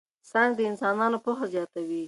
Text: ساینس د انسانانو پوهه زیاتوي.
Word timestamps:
ساینس 0.29 0.55
د 0.57 0.61
انسانانو 0.71 1.17
پوهه 1.23 1.45
زیاتوي. 1.53 1.99